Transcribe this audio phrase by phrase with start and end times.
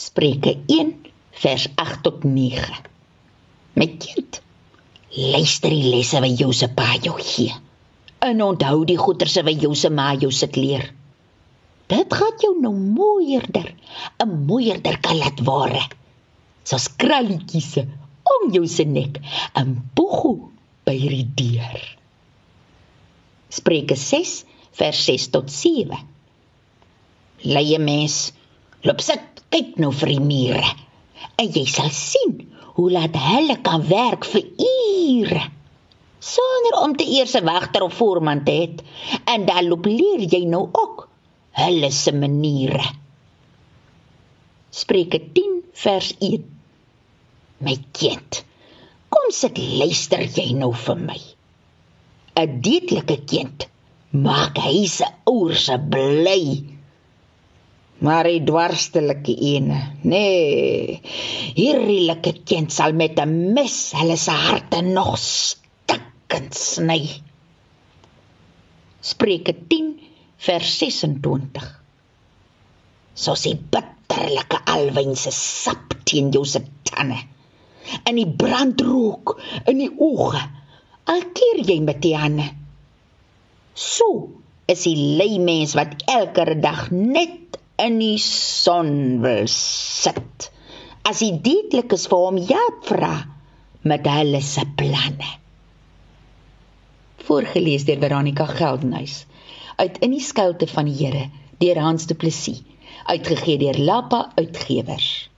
[0.00, 0.94] Spreuke 1
[1.42, 2.76] vers 8 tot 9.
[3.76, 4.38] My kind,
[5.12, 7.52] luister die lesse wat jou se pa jou gee.
[8.24, 10.86] En onthou die goeters wat jou se ma jou sit leer.
[11.92, 13.74] Dit gaan jou nou mooierder,
[14.24, 15.82] 'n mooierder kan laat ware.
[16.64, 17.84] Soos kralletjies
[18.36, 19.20] om jou se nek,
[19.52, 20.48] 'n boego
[20.88, 21.76] by die deur.
[23.52, 24.44] Spreuke 6
[24.80, 25.92] vers 6 tot 7.
[27.44, 28.32] Leie mens,
[28.80, 30.74] loop sit, kyk nou vir die mure.
[31.40, 32.36] En jy sal sien
[32.76, 35.50] hoe laat hulle kan werk vir ure
[36.20, 38.66] sonder om te eers 'n wagter of voorman te hê
[39.32, 41.08] en dan loop leer jy nou ook
[41.62, 42.84] hulle se maniere.
[44.70, 46.44] Spreuke 10 vers 1.
[47.58, 48.44] My kind,
[49.08, 51.20] kom sit luister jy nou vir my.
[52.36, 53.66] 'n Dietlike kind
[54.10, 56.44] maak hy se ouers bly.
[58.00, 59.78] Maar die dwarstelike ene,
[60.08, 61.00] nee,
[61.52, 67.02] hierdie lekker kind sal met 'n mes hulle se harte nog stikkend sny.
[69.04, 69.90] Spreuke 10
[70.46, 71.66] vers 26.
[73.14, 77.20] So sê bitterlike alwyn se sap teen jou se tande.
[78.08, 80.40] En die brandrook in die oë.
[81.04, 82.48] Al keer jy met die hande.
[83.74, 84.30] So
[84.70, 90.50] is die lei mens wat elke dag net in die son wil sit.
[91.06, 93.14] As die dietlikes vir hom ja vra
[93.88, 95.36] met hulle se planne.
[97.24, 99.24] Voorgeles deur Veronica Geldenhuys
[99.80, 101.28] uit in die skuilte van die Here
[101.62, 102.60] deur Hans Du Plessis
[103.08, 105.29] uitgegee deur Lappa Uitgewers